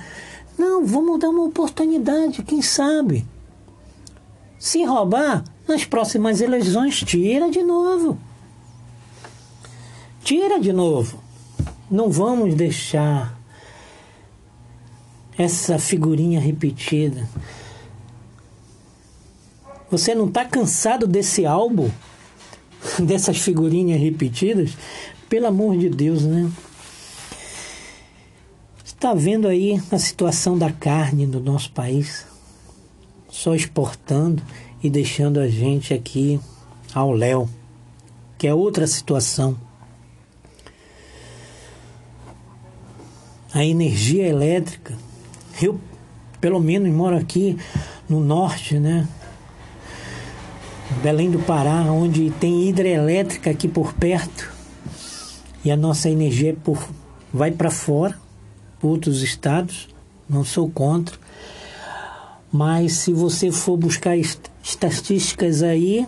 Não, 0.58 0.86
vamos 0.86 1.20
dar 1.20 1.30
uma 1.30 1.44
oportunidade, 1.44 2.44
quem 2.44 2.62
sabe? 2.62 3.26
Se 4.58 4.84
roubar, 4.84 5.44
nas 5.68 5.84
próximas 5.84 6.42
eleições, 6.42 7.00
tira 7.02 7.50
de 7.50 7.62
novo. 7.62 8.18
Tira 10.24 10.60
de 10.60 10.72
novo. 10.72 11.22
Não 11.90 12.10
vamos 12.10 12.56
deixar 12.56 13.38
essa 15.38 15.78
figurinha 15.78 16.40
repetida. 16.40 17.28
Você 19.92 20.16
não 20.16 20.28
está 20.28 20.46
cansado 20.46 21.06
desse 21.06 21.46
álbum? 21.46 21.90
Dessas 23.00 23.38
figurinhas 23.38 24.00
repetidas? 24.00 24.72
Pelo 25.30 25.48
amor 25.48 25.78
de 25.78 25.90
Deus, 25.90 26.24
né? 26.24 26.50
Está 29.06 29.14
vendo 29.14 29.48
aí 29.48 29.80
a 29.92 30.00
situação 30.00 30.58
da 30.58 30.72
carne 30.72 31.28
no 31.28 31.40
nosso 31.40 31.72
país? 31.72 32.26
Só 33.30 33.54
exportando 33.54 34.42
e 34.82 34.90
deixando 34.90 35.40
a 35.40 35.48
gente 35.48 35.94
aqui 35.94 36.40
ao 36.92 37.12
léu, 37.12 37.48
que 38.36 38.48
é 38.48 38.54
outra 38.56 38.88
situação. 38.88 39.56
A 43.54 43.64
energia 43.64 44.28
elétrica 44.28 44.98
eu, 45.62 45.80
pelo 46.42 46.60
menos, 46.60 46.92
moro 46.92 47.16
aqui 47.16 47.56
no 48.10 48.20
norte, 48.20 48.80
né? 48.80 49.08
Belém 51.04 51.30
do 51.30 51.38
Pará, 51.38 51.84
onde 51.92 52.32
tem 52.40 52.68
hidrelétrica 52.68 53.52
aqui 53.52 53.68
por 53.68 53.94
perto. 53.94 54.52
E 55.64 55.70
a 55.70 55.78
nossa 55.78 56.10
energia 56.10 56.54
é 56.54 56.56
por, 56.56 56.90
vai 57.32 57.52
para 57.52 57.70
fora, 57.70 58.25
outros 58.82 59.22
estados. 59.22 59.88
Não 60.30 60.44
sou 60.44 60.70
contra. 60.70 61.18
Mas 62.52 62.94
se 62.94 63.14
você 63.14 63.52
for 63.52 63.78
buscar 63.78 64.16
estatísticas 64.64 65.62
aí, 65.62 66.08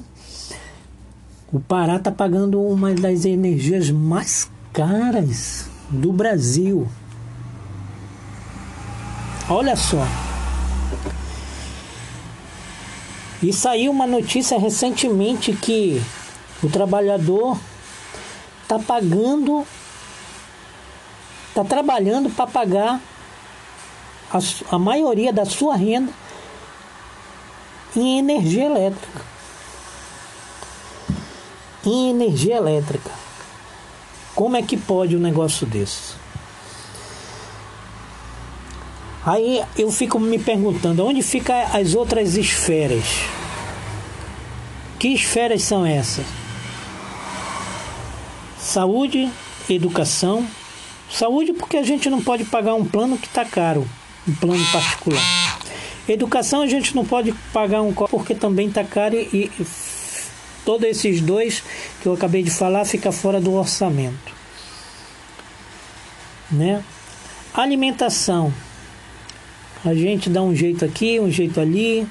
o 1.51 1.59
Pará 1.59 1.97
está 1.97 2.11
pagando 2.11 2.61
uma 2.61 2.93
das 2.93 3.25
energias 3.25 3.89
mais 3.91 4.49
caras 4.73 5.69
do 5.89 6.11
Brasil. 6.11 6.87
Olha 9.49 9.75
só. 9.75 10.05
E 13.41 13.53
saiu 13.53 13.91
uma 13.91 14.07
notícia 14.07 14.57
recentemente 14.57 15.53
que 15.53 16.01
o 16.61 16.69
trabalhador 16.69 17.57
está 18.63 18.79
pagando, 18.79 19.65
está 21.57 21.63
trabalhando 21.63 22.29
para 22.29 22.45
pagar 22.45 23.01
a, 24.31 24.75
a 24.75 24.77
maioria 24.77 25.33
da 25.33 25.43
sua 25.43 25.75
renda 25.75 26.13
em 27.95 28.19
energia 28.19 28.65
elétrica. 28.65 29.21
Em 31.83 32.11
energia 32.11 32.57
elétrica. 32.57 33.09
Como 34.35 34.55
é 34.55 34.61
que 34.61 34.77
pode 34.77 35.15
um 35.15 35.19
negócio 35.19 35.65
desse? 35.65 36.13
Aí 39.25 39.63
eu 39.75 39.91
fico 39.91 40.19
me 40.19 40.37
perguntando, 40.37 41.05
onde 41.05 41.23
ficam 41.23 41.55
as 41.73 41.95
outras 41.95 42.35
esferas? 42.35 43.03
Que 44.99 45.09
esferas 45.09 45.63
são 45.63 45.85
essas? 45.85 46.25
Saúde, 48.59 49.29
educação. 49.67 50.47
Saúde 51.17 51.51
porque 51.51 51.77
a 51.77 51.83
gente 51.83 52.11
não 52.11 52.21
pode 52.21 52.45
pagar 52.45 52.75
um 52.75 52.85
plano 52.85 53.17
que 53.17 53.25
está 53.25 53.43
caro, 53.43 53.89
um 54.27 54.35
plano 54.35 54.63
particular. 54.71 55.23
Educação 56.07 56.61
a 56.61 56.67
gente 56.67 56.95
não 56.95 57.03
pode 57.03 57.33
pagar 57.51 57.81
um 57.81 57.91
porque 57.91 58.35
também 58.35 58.67
está 58.67 58.83
caro 58.83 59.15
e, 59.15 59.49
e 59.59 59.65
todos 60.63 60.87
esses 60.87 61.19
dois 61.19 61.63
que 62.01 62.07
eu 62.07 62.13
acabei 62.13 62.43
de 62.43 62.51
falar 62.51 62.85
fica 62.85 63.11
fora 63.11 63.41
do 63.41 63.51
orçamento. 63.53 64.31
Né? 66.51 66.83
Alimentação 67.51 68.53
a 69.83 69.95
gente 69.95 70.29
dá 70.29 70.43
um 70.43 70.55
jeito 70.55 70.85
aqui, 70.85 71.19
um 71.19 71.31
jeito 71.31 71.59
ali. 71.59 72.07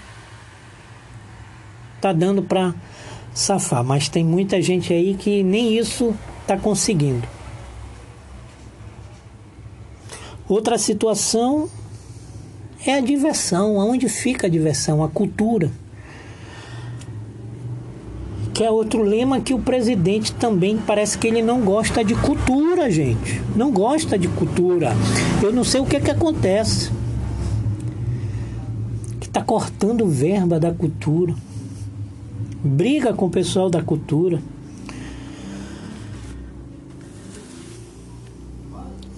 Tá 2.01 2.13
dando 2.13 2.43
para 2.43 2.75
safar, 3.33 3.85
mas 3.85 4.09
tem 4.09 4.25
muita 4.25 4.61
gente 4.61 4.93
aí 4.93 5.15
que 5.15 5.45
nem 5.45 5.79
isso 5.79 6.13
tá 6.45 6.57
conseguindo. 6.57 7.36
Outra 10.49 10.79
situação 10.79 11.69
é 12.87 12.95
a 12.95 13.01
diversão, 13.01 13.81
aonde 13.81 14.09
fica 14.09 14.47
a 14.47 14.51
diversão, 14.51 15.03
a 15.03 15.09
cultura. 15.09 15.71
Que 18.55 18.65
é 18.65 18.71
outro 18.71 19.03
lema 19.03 19.41
que 19.41 19.53
o 19.53 19.59
presidente 19.59 20.33
também 20.33 20.79
parece 20.79 21.19
que 21.19 21.27
ele 21.27 21.43
não 21.43 21.61
gosta 21.61 22.05
de 22.05 22.15
cultura, 22.15 22.91
gente. 22.91 23.43
Não 23.55 23.71
gosta 23.71 24.19
de 24.19 24.29
cultura. 24.29 24.93
Eu 25.43 25.53
não 25.53 25.65
sei 25.65 25.81
o 25.81 25.87
que 25.87 26.01
que 26.01 26.11
acontece 26.11 26.91
está 29.37 29.45
cortando 29.45 30.07
verba 30.07 30.59
da 30.59 30.73
cultura, 30.73 31.35
briga 32.65 33.13
com 33.13 33.27
o 33.27 33.31
pessoal 33.31 33.69
da 33.69 33.83
cultura. 33.83 34.41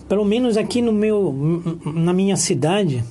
Pelo 0.09 0.25
menos 0.25 0.57
aqui 0.57 0.81
no 0.81 0.93
meu, 0.93 1.35
na 1.85 2.13
minha 2.13 2.37
cidade, 2.37 3.05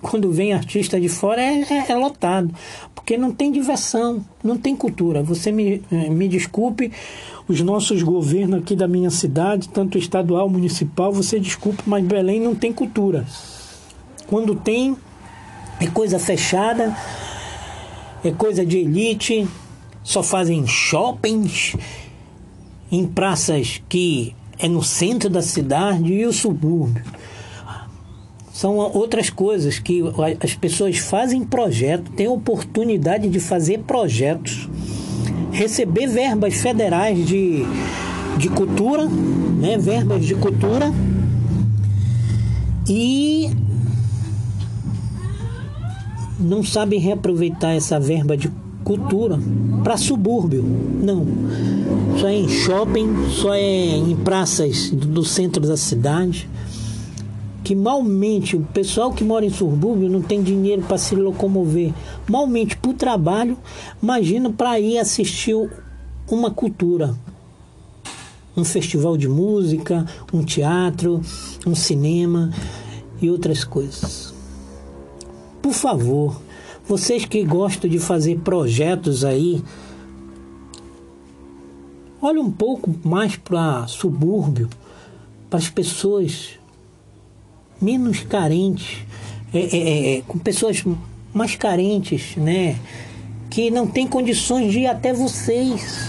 quando 0.00 0.32
vem 0.32 0.52
artista 0.52 1.00
de 1.00 1.08
fora 1.08 1.40
é, 1.40 1.62
é, 1.62 1.90
é, 1.90 1.94
lotado, 1.94 2.54
porque 2.94 3.16
não 3.16 3.32
tem 3.32 3.50
diversão, 3.52 4.24
não 4.42 4.56
tem 4.56 4.74
cultura. 4.74 5.22
Você 5.22 5.52
me, 5.52 5.82
me 6.10 6.28
desculpe, 6.28 6.92
os 7.46 7.60
nossos 7.60 8.02
governos 8.02 8.60
aqui 8.60 8.74
da 8.74 8.88
minha 8.88 9.10
cidade, 9.10 9.68
tanto 9.68 9.98
estadual, 9.98 10.48
municipal, 10.48 11.12
você 11.12 11.38
desculpe, 11.38 11.82
mas 11.86 12.04
Belém 12.04 12.40
não 12.40 12.54
tem 12.54 12.72
cultura. 12.72 13.24
Quando 14.26 14.54
tem, 14.54 14.96
é 15.80 15.86
coisa 15.86 16.18
fechada, 16.18 16.96
é 18.24 18.30
coisa 18.30 18.64
de 18.64 18.78
elite, 18.78 19.46
só 20.02 20.22
fazem 20.22 20.66
shoppings 20.66 21.76
em 22.90 23.06
praças 23.06 23.80
que 23.88 24.34
é 24.58 24.68
no 24.68 24.82
centro 24.82 25.30
da 25.30 25.42
cidade 25.42 26.12
e 26.12 26.26
o 26.26 26.32
subúrbio. 26.32 27.02
São 28.52 28.76
outras 28.76 29.30
coisas 29.30 29.78
que 29.78 30.02
as 30.42 30.54
pessoas 30.54 30.98
fazem 30.98 31.44
projeto, 31.44 32.10
têm 32.10 32.26
oportunidade 32.26 33.28
de 33.28 33.38
fazer 33.38 33.78
projetos, 33.80 34.68
receber 35.52 36.08
verbas 36.08 36.54
federais 36.54 37.24
de, 37.24 37.62
de 38.36 38.48
cultura, 38.48 39.06
né, 39.06 39.78
verbas 39.78 40.26
de 40.26 40.34
cultura 40.34 40.92
e 42.88 43.50
não 46.40 46.64
sabem 46.64 46.98
reaproveitar 46.98 47.74
essa 47.74 48.00
verba 48.00 48.36
de 48.36 48.50
cultura 48.88 49.38
para 49.84 49.98
subúrbio. 49.98 50.64
Não. 50.64 51.26
Só 52.18 52.26
é 52.26 52.34
em 52.34 52.48
shopping, 52.48 53.28
só 53.28 53.52
é 53.54 53.96
em 53.96 54.16
praças 54.16 54.90
do 54.90 55.22
centro 55.22 55.66
da 55.68 55.76
cidade. 55.76 56.48
Que 57.62 57.74
malmente 57.74 58.56
o 58.56 58.60
pessoal 58.60 59.12
que 59.12 59.22
mora 59.22 59.44
em 59.44 59.50
subúrbio 59.50 60.08
não 60.08 60.22
tem 60.22 60.42
dinheiro 60.42 60.82
para 60.82 60.96
se 60.96 61.14
locomover. 61.14 61.92
Malmente 62.26 62.78
para 62.78 62.90
o 62.90 62.94
trabalho, 62.94 63.58
imagina 64.02 64.48
para 64.50 64.80
ir 64.80 64.96
assistir 64.96 65.54
uma 66.30 66.50
cultura, 66.50 67.14
um 68.56 68.64
festival 68.64 69.18
de 69.18 69.28
música, 69.28 70.06
um 70.32 70.42
teatro, 70.42 71.20
um 71.66 71.74
cinema 71.74 72.50
e 73.20 73.28
outras 73.28 73.64
coisas. 73.64 74.32
Por 75.60 75.74
favor, 75.74 76.40
vocês 76.88 77.26
que 77.26 77.44
gostam 77.44 77.88
de 77.88 77.98
fazer 77.98 78.38
projetos 78.38 79.22
aí, 79.22 79.62
olhe 82.20 82.38
um 82.38 82.50
pouco 82.50 82.90
mais 83.04 83.36
para 83.36 83.86
subúrbio, 83.86 84.70
para 85.50 85.58
as 85.58 85.68
pessoas 85.68 86.58
menos 87.78 88.20
carentes, 88.20 89.00
é, 89.52 89.58
é, 89.58 89.76
é, 89.76 90.16
é, 90.16 90.22
com 90.22 90.38
pessoas 90.38 90.82
mais 91.32 91.56
carentes, 91.56 92.34
né? 92.36 92.78
Que 93.50 93.70
não 93.70 93.86
têm 93.86 94.06
condições 94.06 94.72
de 94.72 94.80
ir 94.80 94.86
até 94.86 95.12
vocês. 95.12 96.08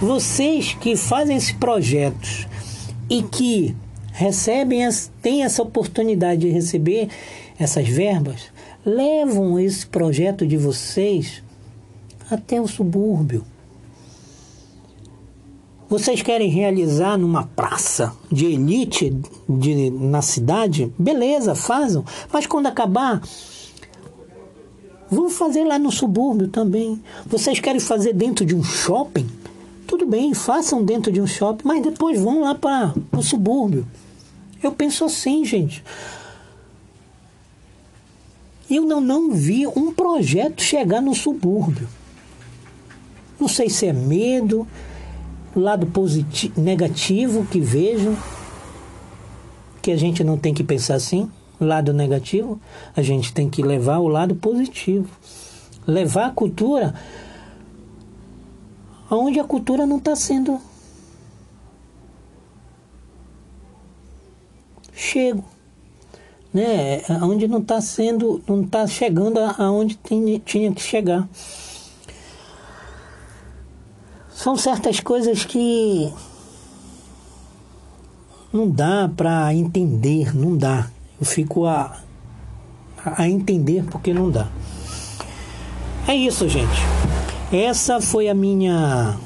Vocês 0.00 0.74
que 0.74 0.96
fazem 0.96 1.36
esses 1.36 1.52
projetos 1.52 2.48
e 3.08 3.22
que 3.22 3.76
recebem, 4.12 4.80
têm 5.22 5.44
essa 5.44 5.62
oportunidade 5.62 6.40
de 6.40 6.48
receber 6.48 7.08
essas 7.58 7.86
verbas, 7.86 8.50
levam 8.84 9.58
esse 9.58 9.86
projeto 9.86 10.46
de 10.46 10.56
vocês 10.56 11.42
até 12.30 12.60
o 12.60 12.66
subúrbio. 12.66 13.44
Vocês 15.88 16.22
querem 16.22 16.48
realizar 16.48 17.18
numa 17.18 17.44
praça 17.44 18.14
de 18.30 18.46
elite 18.46 19.12
de, 19.48 19.90
na 19.90 20.22
cidade? 20.22 20.92
Beleza, 20.96 21.56
fazem. 21.56 22.04
Mas 22.32 22.46
quando 22.46 22.66
acabar, 22.66 23.20
vão 25.10 25.28
fazer 25.28 25.64
lá 25.64 25.80
no 25.80 25.90
subúrbio 25.90 26.46
também. 26.46 27.02
Vocês 27.26 27.58
querem 27.58 27.80
fazer 27.80 28.12
dentro 28.12 28.44
de 28.44 28.54
um 28.54 28.62
shopping? 28.62 29.26
Tudo 29.84 30.06
bem, 30.06 30.32
façam 30.32 30.84
dentro 30.84 31.10
de 31.10 31.20
um 31.20 31.26
shopping, 31.26 31.66
mas 31.66 31.82
depois 31.82 32.20
vão 32.20 32.42
lá 32.42 32.54
para 32.54 32.94
o 33.12 33.22
subúrbio. 33.22 33.84
Eu 34.62 34.70
penso 34.70 35.04
assim, 35.04 35.44
gente. 35.44 35.82
Eu 38.70 38.84
não, 38.84 39.00
não 39.00 39.32
vi 39.32 39.66
um 39.66 39.92
projeto 39.92 40.62
chegar 40.62 41.00
no 41.00 41.14
subúrbio. 41.14 41.88
Não 43.38 43.48
sei 43.48 43.68
se 43.68 43.86
é 43.86 43.92
medo, 43.92 44.66
lado 45.56 45.86
positivo, 45.86 46.60
negativo 46.60 47.44
que 47.46 47.60
vejo, 47.60 48.16
que 49.82 49.90
a 49.90 49.96
gente 49.96 50.22
não 50.22 50.38
tem 50.38 50.54
que 50.54 50.62
pensar 50.62 50.94
assim, 50.94 51.28
lado 51.58 51.92
negativo, 51.92 52.60
a 52.94 53.02
gente 53.02 53.32
tem 53.32 53.48
que 53.50 53.62
levar 53.62 53.98
o 53.98 54.08
lado 54.08 54.34
positivo. 54.34 55.08
Levar 55.86 56.26
a 56.26 56.30
cultura 56.30 56.94
aonde 59.10 59.40
a 59.40 59.44
cultura 59.44 59.84
não 59.84 59.96
está 59.98 60.14
sendo 60.14 60.60
chego, 64.94 65.44
né? 66.52 67.02
Onde 67.22 67.46
não 67.46 67.58
está 67.58 67.80
sendo, 67.80 68.42
não 68.46 68.62
está 68.62 68.86
chegando 68.86 69.38
aonde 69.58 69.98
tinha 70.44 70.72
que 70.72 70.80
chegar. 70.80 71.28
São 74.30 74.56
certas 74.56 75.00
coisas 75.00 75.44
que 75.44 76.12
não 78.52 78.68
dá 78.68 79.10
para 79.14 79.54
entender, 79.54 80.34
não 80.34 80.56
dá. 80.56 80.90
Eu 81.20 81.26
fico 81.26 81.66
a, 81.66 82.00
a 83.04 83.28
entender 83.28 83.84
porque 83.84 84.14
não 84.14 84.30
dá. 84.30 84.48
É 86.08 86.14
isso, 86.14 86.48
gente. 86.48 86.80
Essa 87.52 88.00
foi 88.00 88.28
a 88.28 88.34
minha 88.34 89.16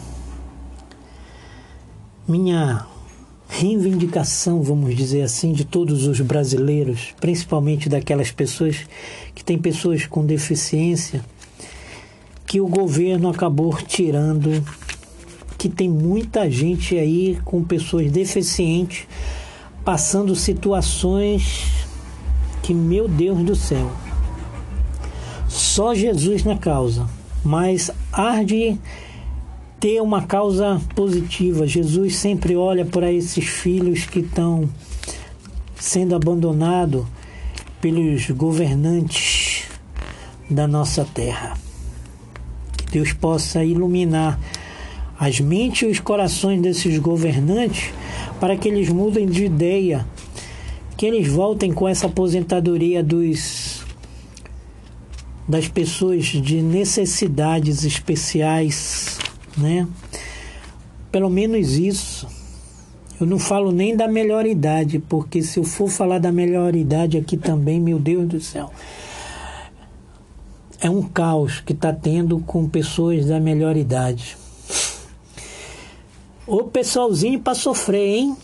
minha 2.27 2.87
reivindicação, 3.59 4.63
vamos 4.63 4.97
dizer 4.97 5.23
assim, 5.23 5.53
de 5.53 5.65
todos 5.65 6.07
os 6.07 6.21
brasileiros, 6.21 7.15
principalmente 7.21 7.89
daquelas 7.89 8.33
pessoas 8.33 8.85
que 9.35 9.45
têm 9.45 9.59
pessoas 9.59 10.07
com 10.07 10.27
deficiência, 10.27 11.25
que 12.47 12.61
o 12.61 12.67
governo 12.67 13.29
acabou 13.29 13.77
tirando 13.77 14.63
que 15.57 15.69
tem 15.69 15.89
muita 15.89 16.51
gente 16.51 16.99
aí 16.99 17.39
com 17.45 17.63
pessoas 17.63 18.11
deficientes 18.11 19.07
passando 19.85 20.35
situações 20.35 21.87
que, 22.63 22.75
meu 22.75 23.07
Deus 23.07 23.39
do 23.39 23.55
céu, 23.55 23.91
só 25.49 25.95
Jesus 25.95 26.43
na 26.43 26.59
causa, 26.59 27.07
mas 27.45 27.91
arde 28.13 28.79
ter 29.85 30.01
uma 30.01 30.23
causa 30.23 30.81
positiva. 30.95 31.67
Jesus 31.67 32.17
sempre 32.17 32.57
olha 32.57 32.87
para 32.87 33.13
esses 33.13 33.45
filhos 33.45 34.07
que 34.07 34.21
estão 34.21 34.67
sendo 35.77 36.15
abandonados 36.15 37.05
pelos 37.83 38.31
governantes 38.31 39.65
da 40.49 40.67
nossa 40.67 41.05
terra. 41.05 41.59
Que 42.79 42.93
Deus 42.93 43.13
possa 43.13 43.63
iluminar 43.63 44.41
as 45.21 45.39
mentes 45.39 45.83
e 45.83 45.91
os 45.91 46.01
corações 46.01 46.63
desses 46.63 46.99
governantes 46.99 47.93
para 48.41 48.57
que 48.57 48.69
eles 48.69 48.89
mudem 48.89 49.27
de 49.27 49.45
ideia, 49.45 50.07
que 50.97 51.05
eles 51.05 51.29
voltem 51.29 51.75
com 51.75 51.87
essa 51.87 52.07
aposentadoria 52.07 53.03
dos 53.03 53.85
das 55.47 55.69
pessoas 55.69 56.25
de 56.25 56.63
necessidades 56.63 57.85
especiais, 57.85 59.14
né? 59.57 59.87
Pelo 61.11 61.31
menos 61.31 61.73
isso. 61.73 62.27
Eu 63.21 63.27
não 63.27 63.39
falo 63.39 63.71
nem 63.71 63.97
da 63.97 64.09
melhor 64.09 64.45
idade, 64.45 64.99
porque 64.99 65.43
se 65.43 65.59
eu 65.59 65.65
for 65.65 65.89
falar 65.89 66.19
da 66.19 66.33
melhor 66.33 66.75
idade 66.75 67.17
aqui 67.17 67.37
também, 67.37 67.81
meu 67.81 67.99
Deus 67.99 68.27
do 68.27 68.41
céu, 68.41 68.73
é 70.81 70.91
um 70.91 71.03
caos 71.03 71.61
que 71.61 71.73
está 71.73 71.93
tendo 71.93 72.41
com 72.41 72.69
pessoas 72.69 73.27
da 73.27 73.39
melhor 73.39 73.77
idade. 73.77 74.37
O 76.47 76.65
pessoalzinho 76.65 77.41
para 77.41 77.55
sofrer, 77.55 78.19
hein? 78.19 78.37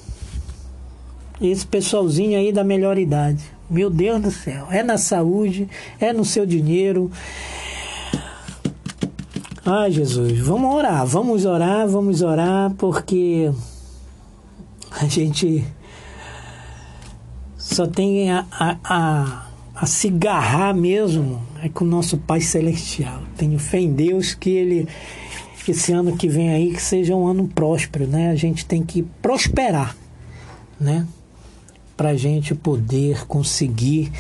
Esse 1.41 1.67
pessoalzinho 1.67 2.39
aí 2.39 2.53
da 2.53 2.65
melhor 2.65 2.97
idade. 2.97 3.43
Meu 3.69 3.91
Deus 3.91 4.23
do 4.23 4.31
céu. 4.31 4.69
É 4.71 4.83
na 4.83 4.97
saúde, 4.97 5.69
é 5.99 6.13
no 6.13 6.25
seu 6.25 6.47
dinheiro. 6.47 7.11
Ai, 9.73 9.93
Jesus. 9.93 10.37
Vamos 10.41 10.75
orar, 10.75 11.07
vamos 11.07 11.45
orar, 11.45 11.87
vamos 11.87 12.23
orar, 12.23 12.75
porque 12.75 13.53
a 14.91 15.07
gente 15.07 15.65
só 17.57 17.87
tem 17.87 18.33
a, 18.33 18.45
a, 18.51 18.77
a, 18.83 19.47
a 19.77 19.87
se 19.87 20.09
garrar 20.09 20.75
mesmo 20.75 21.41
é 21.63 21.69
com 21.69 21.85
o 21.85 21.87
nosso 21.87 22.19
Pai 22.19 22.41
Celestial. 22.41 23.23
Tenho 23.37 23.61
fé 23.61 23.79
em 23.79 23.93
Deus 23.93 24.35
que 24.35 24.51
Ele 24.51 24.89
esse 25.69 25.93
ano 25.93 26.17
que 26.17 26.27
vem 26.27 26.51
aí 26.51 26.73
que 26.73 26.83
seja 26.83 27.15
um 27.15 27.29
ano 27.29 27.47
próspero, 27.47 28.09
né? 28.09 28.33
A 28.33 28.35
gente 28.35 28.67
tem 28.67 28.83
que 28.83 29.05
prosperar, 29.23 29.97
né? 30.81 31.07
Para 31.97 32.09
a 32.09 32.17
gente 32.17 32.57
poder 32.57 33.25
conseguir 33.29 34.11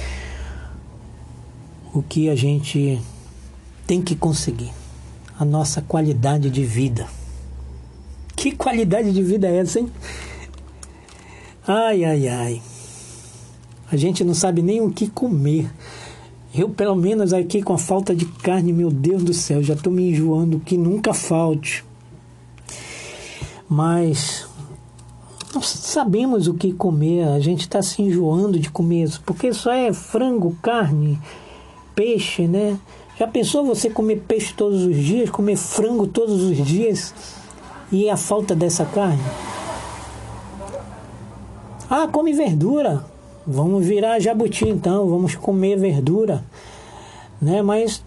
o 1.93 2.05
que 2.05 2.31
a 2.31 2.37
gente 2.37 3.01
tem 3.85 4.01
que 4.01 4.15
conseguir, 4.15 4.71
a 5.41 5.45
nossa 5.47 5.81
qualidade 5.81 6.51
de 6.51 6.63
vida. 6.63 7.09
Que 8.37 8.53
qualidade 8.53 9.11
de 9.11 9.23
vida 9.23 9.49
é 9.49 9.57
essa, 9.57 9.81
hein? 9.81 9.91
Ai, 11.67 12.05
ai, 12.05 12.29
ai. 12.29 12.63
A 13.91 13.97
gente 13.97 14.23
não 14.23 14.35
sabe 14.35 14.61
nem 14.61 14.83
o 14.83 14.91
que 14.91 15.09
comer. 15.09 15.73
Eu, 16.55 16.69
pelo 16.69 16.95
menos 16.95 17.33
aqui 17.33 17.63
com 17.63 17.73
a 17.73 17.79
falta 17.79 18.15
de 18.15 18.27
carne, 18.27 18.71
meu 18.71 18.91
Deus 18.91 19.25
do 19.25 19.33
céu, 19.33 19.63
já 19.63 19.73
estou 19.73 19.91
me 19.91 20.11
enjoando 20.11 20.61
que 20.61 20.77
nunca 20.77 21.15
falte. 21.15 21.83
Mas 23.67 24.47
nós 25.55 25.67
sabemos 25.67 26.49
o 26.49 26.55
que 26.55 26.71
comer, 26.71 27.27
a 27.29 27.41
gente 27.41 27.61
está 27.61 27.81
se 27.81 28.03
enjoando 28.03 28.59
de 28.59 28.71
comer 28.71 29.09
porque 29.25 29.55
só 29.55 29.73
é 29.73 29.91
frango, 29.91 30.55
carne, 30.61 31.19
peixe, 31.95 32.47
né? 32.47 32.79
Já 33.21 33.27
pensou 33.27 33.67
você 33.67 33.91
comer 33.91 34.25
peixe 34.27 34.55
todos 34.55 34.83
os 34.83 34.97
dias, 34.97 35.29
comer 35.29 35.55
frango 35.55 36.07
todos 36.07 36.43
os 36.43 36.57
dias 36.57 37.13
e 37.93 38.09
a 38.09 38.17
falta 38.17 38.55
dessa 38.55 38.87
carne? 38.87 39.23
Ah, 41.91 42.09
come 42.11 42.33
verdura. 42.33 43.05
Vamos 43.47 43.85
virar 43.85 44.19
jabuti 44.21 44.67
então, 44.67 45.07
vamos 45.07 45.35
comer 45.35 45.77
verdura, 45.79 46.43
né? 47.43 47.61
Mas 47.61 48.03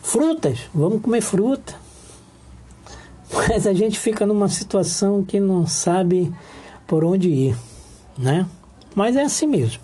frutas, 0.00 0.60
vamos 0.72 1.02
comer 1.02 1.20
fruta. 1.20 1.74
Mas 3.32 3.66
a 3.66 3.72
gente 3.72 3.98
fica 3.98 4.24
numa 4.24 4.48
situação 4.48 5.24
que 5.24 5.40
não 5.40 5.66
sabe 5.66 6.32
por 6.86 7.04
onde 7.04 7.28
ir, 7.28 7.56
né? 8.16 8.46
Mas 8.94 9.16
é 9.16 9.22
assim 9.22 9.48
mesmo. 9.48 9.82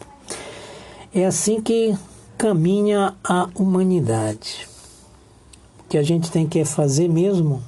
É 1.12 1.26
assim 1.26 1.61
que 1.61 1.92
caminha 2.37 3.14
a 3.23 3.49
humanidade. 3.55 4.68
O 5.81 5.88
que 5.88 5.99
a 5.99 6.03
gente 6.03 6.31
tem 6.31 6.47
que 6.47 6.64
fazer 6.64 7.09
mesmo 7.09 7.62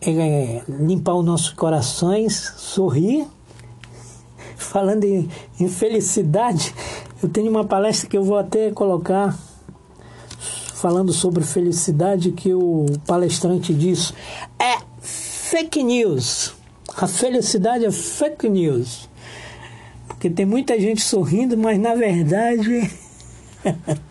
é, 0.00 0.62
limpar 0.68 1.14
os 1.14 1.24
nossos 1.24 1.50
corações, 1.50 2.54
sorrir. 2.56 3.26
Falando 4.56 5.04
em, 5.04 5.28
em 5.58 5.68
felicidade, 5.68 6.74
eu 7.22 7.28
tenho 7.28 7.50
uma 7.50 7.64
palestra 7.64 8.08
que 8.08 8.16
eu 8.16 8.24
vou 8.24 8.38
até 8.38 8.70
colocar 8.70 9.36
falando 10.80 11.12
sobre 11.12 11.44
felicidade 11.44 12.32
que 12.32 12.54
o 12.54 12.86
palestrante 13.06 13.74
diz 13.74 14.14
é 14.58 14.78
fake 15.02 15.82
news. 15.82 16.54
A 16.96 17.06
felicidade 17.06 17.84
é 17.84 17.90
fake 17.90 18.48
news. 18.48 19.08
Porque 20.08 20.30
tem 20.30 20.46
muita 20.46 20.80
gente 20.80 21.02
sorrindo, 21.02 21.56
mas 21.56 21.78
na 21.78 21.94
verdade 21.94 22.90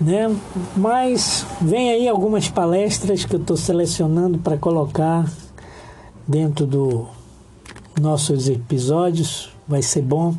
né? 0.00 0.34
Mas 0.76 1.46
vem 1.60 1.90
aí 1.90 2.08
algumas 2.08 2.48
palestras 2.48 3.24
que 3.24 3.34
eu 3.34 3.40
estou 3.40 3.56
selecionando 3.56 4.38
para 4.38 4.56
colocar 4.56 5.30
dentro 6.26 6.66
dos 6.66 7.06
nossos 8.00 8.48
episódios, 8.48 9.50
vai 9.66 9.82
ser 9.82 10.02
bom. 10.02 10.34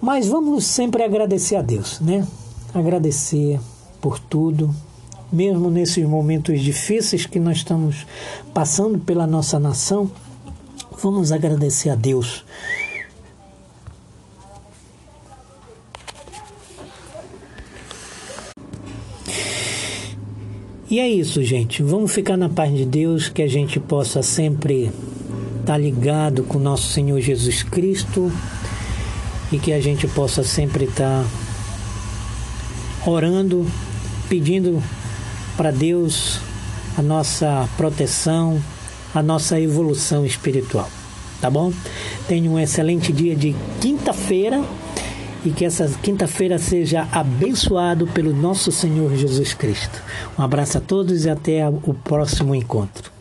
Mas 0.00 0.26
vamos 0.26 0.64
sempre 0.64 1.02
agradecer 1.02 1.56
a 1.56 1.62
Deus, 1.62 2.00
né? 2.00 2.26
Agradecer 2.74 3.60
por 4.00 4.18
tudo, 4.18 4.74
mesmo 5.32 5.70
nesses 5.70 6.04
momentos 6.04 6.60
difíceis 6.60 7.24
que 7.24 7.38
nós 7.38 7.58
estamos 7.58 8.06
passando 8.52 8.98
pela 8.98 9.26
nossa 9.26 9.58
nação, 9.58 10.10
vamos 11.00 11.30
agradecer 11.30 11.90
a 11.90 11.94
Deus 11.94 12.44
E 20.92 21.00
é 21.00 21.08
isso, 21.08 21.42
gente. 21.42 21.82
Vamos 21.82 22.12
ficar 22.12 22.36
na 22.36 22.50
paz 22.50 22.70
de 22.76 22.84
Deus, 22.84 23.30
que 23.30 23.40
a 23.40 23.48
gente 23.48 23.80
possa 23.80 24.22
sempre 24.22 24.92
estar 25.60 25.64
tá 25.64 25.78
ligado 25.78 26.44
com 26.44 26.58
nosso 26.58 26.92
Senhor 26.92 27.18
Jesus 27.18 27.62
Cristo 27.62 28.30
e 29.50 29.58
que 29.58 29.72
a 29.72 29.80
gente 29.80 30.06
possa 30.06 30.44
sempre 30.44 30.84
estar 30.84 31.24
tá 31.24 33.10
orando, 33.10 33.66
pedindo 34.28 34.82
para 35.56 35.70
Deus 35.70 36.40
a 36.98 37.00
nossa 37.00 37.66
proteção, 37.74 38.62
a 39.14 39.22
nossa 39.22 39.58
evolução 39.58 40.26
espiritual. 40.26 40.90
Tá 41.40 41.48
bom? 41.48 41.72
Tenha 42.28 42.50
um 42.50 42.58
excelente 42.58 43.14
dia 43.14 43.34
de 43.34 43.56
quinta-feira 43.80 44.62
e 45.44 45.50
que 45.50 45.64
essa 45.64 45.88
quinta-feira 46.02 46.58
seja 46.58 47.06
abençoado 47.12 48.06
pelo 48.06 48.32
nosso 48.32 48.72
Senhor 48.72 49.14
Jesus 49.16 49.54
Cristo. 49.54 50.02
Um 50.38 50.42
abraço 50.42 50.78
a 50.78 50.80
todos 50.80 51.24
e 51.24 51.30
até 51.30 51.68
o 51.68 51.94
próximo 51.94 52.54
encontro. 52.54 53.11